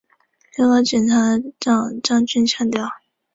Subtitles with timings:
[0.55, 2.89] 最高检检察长张军强调